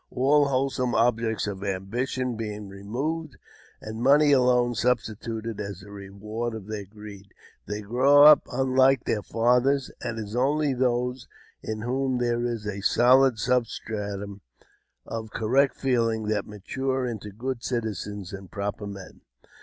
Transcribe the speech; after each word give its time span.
All 0.09 0.47
whole 0.47 0.71
some 0.71 0.95
objects 0.95 1.45
of 1.45 1.63
ambition 1.63 2.35
being 2.35 2.67
removed, 2.69 3.37
and 3.81 4.01
money 4.01 4.31
alone 4.31 4.73
430 4.73 4.73
AUTOBIOGBAPHY 4.73 4.73
OF 4.73 4.79
substituted 5.45 5.61
as 5.61 5.79
the 5.81 5.91
reward 5.91 6.55
of 6.55 6.65
their 6.65 6.85
greed, 6.85 7.35
they 7.67 7.81
grow 7.81 8.23
up 8.23 8.47
unlike 8.51 9.03
their 9.03 9.21
fathers; 9.21 9.91
and 10.01 10.17
it 10.17 10.23
is 10.23 10.35
only 10.35 10.73
those 10.73 11.27
in 11.61 11.81
whom 11.81 12.17
there 12.17 12.43
is 12.43 12.65
a 12.65 12.81
soUd 12.81 13.37
substratum 13.37 14.41
of 15.05 15.29
correct 15.29 15.75
feeling 15.75 16.23
that 16.29 16.47
mature 16.47 17.05
into 17.05 17.29
good 17.29 17.63
citizens 17.63 18.33
and 18.33 18.49
proper 18.49 18.87
men. 18.87 19.21